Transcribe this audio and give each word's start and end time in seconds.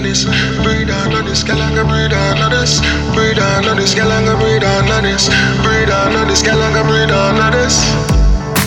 on 0.00 0.04
this. 0.04 0.24
Breathe 0.62 0.90
on 0.90 1.24
this, 1.24 1.42
girl, 1.42 1.60
I 1.60 1.74
go 1.74 1.84
breathe 1.84 2.12
on 2.12 2.50
this. 2.50 2.80
Breathe 3.14 3.38
on 3.38 3.76
this, 3.76 3.94
girl, 3.94 4.10
I 4.10 4.24
go 4.24 4.38
breathe 4.38 4.64
on 4.64 5.02
this. 5.02 5.28
Breathe 5.62 5.90
on 5.90 6.28
this, 6.28 6.42
girl, 6.42 6.60
I 6.60 6.72
go 6.72 6.82
breathe 6.84 7.10
on 7.10 7.52
this. 7.52 7.76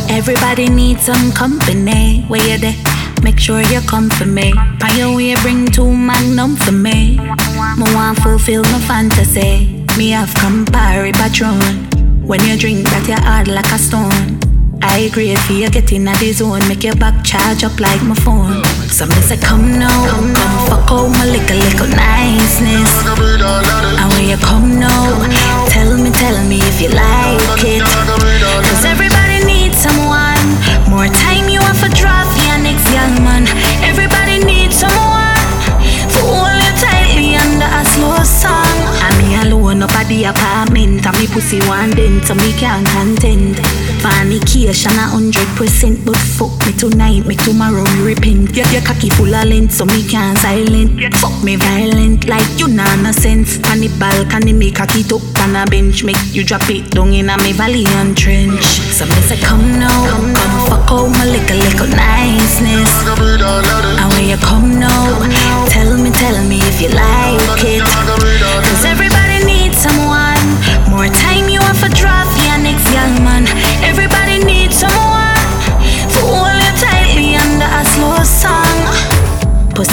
Everybody 0.09 0.70
needs 0.70 1.04
some 1.04 1.32
company. 1.32 2.23
Where 2.27 2.41
you 2.48 2.58
there? 2.58 2.76
Make 3.23 3.40
sure 3.40 3.62
you 3.62 3.82
come 3.82 4.09
for 4.09 4.26
me. 4.26 4.54
By 4.80 4.90
your 4.98 5.16
way, 5.16 5.36
bring 5.41 5.68
two 5.68 5.91
magnum 5.91 6.55
for 6.55 6.72
me. 6.72 7.18
Me 7.18 7.88
want 7.95 8.20
fulfill 8.20 8.63
my 8.63 8.80
fantasy. 8.81 9.86
Me 9.98 10.09
have 10.09 10.34
come 10.36 10.66
Campari 10.66 11.13
Patron. 11.13 11.90
When 12.27 12.41
you 12.45 12.58
drink 12.58 12.90
that, 12.90 13.08
you 13.08 13.16
hard 13.16 13.48
like 13.48 13.72
a 13.72 13.77
stone. 13.77 14.44
I 14.86 15.08
agree 15.09 15.34
for 15.36 15.54
you 15.54 15.70
get 15.70 15.91
in 15.91 16.05
the 16.05 16.31
zone, 16.34 16.68
make 16.68 16.84
your 16.84 16.95
back 16.95 17.23
charge 17.23 17.63
up 17.63 17.80
like 17.80 18.04
my 18.04 18.16
phone. 18.16 18.63
Some 18.90 19.09
say 19.12 19.38
come 19.38 19.80
now, 19.80 20.22
the 40.13 40.26
apartment. 40.30 41.05
And 41.05 41.17
me 41.17 41.27
pussy 41.27 41.59
one 41.66 41.90
dent, 41.91 42.26
so 42.26 42.35
me 42.35 42.54
can't 42.54 42.85
content. 42.88 43.57
Fornication 44.01 44.93
a 44.99 45.10
hundred 45.10 45.48
percent, 45.57 46.05
but 46.05 46.18
fuck 46.18 46.54
me 46.65 46.74
tonight, 46.77 47.26
me 47.26 47.35
tomorrow 47.35 47.84
me 47.98 48.13
repent. 48.13 48.55
Your, 48.55 48.68
your 48.68 48.82
cocky 48.84 49.10
full 49.10 49.34
of 49.34 49.46
length, 49.46 49.73
so 49.73 49.85
me 49.85 50.05
can't 50.07 50.38
silent. 50.38 50.99
yeah. 50.99 51.10
Fuck 51.18 51.43
me 51.43 51.55
violent, 51.55 52.27
like 52.27 52.48
you 52.60 52.68
nah 52.68 52.96
no 53.01 53.12
sense. 53.12 53.57
On 53.71 53.79
the 53.79 53.90
balcony, 53.98 54.54
me 54.54 54.71
cocky 54.71 55.01
up 55.10 55.23
on 55.41 55.55
a 55.55 55.65
bench, 55.65 56.04
make 56.04 56.21
you 56.32 56.43
drop 56.43 56.70
it 56.70 56.91
down 56.91 57.13
in 57.13 57.29
a 57.29 57.38
me 57.41 57.54
valley 57.54 57.85
and 57.99 58.16
trench. 58.18 58.63
So 58.93 59.05
me 59.05 59.20
say 59.26 59.38
come 59.38 59.79
now, 59.79 60.10
come, 60.10 60.34
come 60.35 60.68
fuck 60.68 60.91
out 60.91 61.02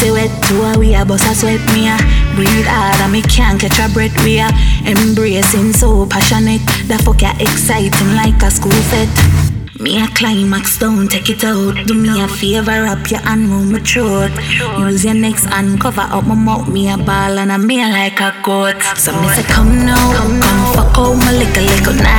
Pussy 0.01 0.12
wet 0.12 0.33
to 0.45 0.62
a 0.62 0.79
we 0.79 0.95
a 0.95 1.05
bust 1.05 1.29
a 1.31 1.34
sweat 1.34 1.61
me 1.75 1.84
a 1.87 1.97
Breathe 2.34 2.65
hard 2.65 3.01
and 3.05 3.12
me 3.12 3.20
can't 3.20 3.61
catch 3.61 3.79
a 3.79 3.87
breath 3.93 4.17
we 4.25 4.39
a 4.41 4.48
Embracing 4.87 5.75
so 5.75 6.07
passionate 6.07 6.65
The 6.89 6.97
fuck 7.05 7.20
ya 7.20 7.33
exciting 7.39 8.17
like 8.17 8.41
a 8.42 8.51
school 8.51 8.81
fet 8.89 9.12
me 9.81 9.98
a 9.98 10.07
climax 10.09 10.79
down, 10.79 11.09
take 11.09 11.31
it 11.31 11.42
out. 11.42 11.87
Do 11.87 11.95
me 11.95 12.20
a 12.20 12.29
favor, 12.29 12.83
wrap 12.84 13.11
your 13.11 13.20
hand 13.20 13.48
round 13.48 13.73
my 13.73 13.79
throat. 13.79 14.31
Use 14.79 15.07
your 15.07 15.15
next 15.15 15.47
hand, 15.47 15.81
cover 15.81 16.03
up 16.03 16.27
my 16.27 16.35
mouth. 16.35 16.69
Me 16.69 16.91
a 16.91 16.98
ball 16.98 17.39
and 17.39 17.51
I 17.51 17.57
me 17.57 17.81
like 17.81 18.20
a 18.20 18.37
goat. 18.45 18.77
So 18.98 19.19
me 19.19 19.29
say 19.31 19.42
come 19.45 19.87
now, 19.87 20.12
come, 20.12 20.39
come 20.39 20.75
fuck 20.75 20.98
out 20.98 21.17
my 21.17 21.33
little 21.33 21.64
little. 21.64 22.09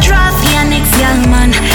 trust 0.00 0.42
your 0.52 0.64
next 0.64 0.98
young 0.98 1.30
man. 1.30 1.69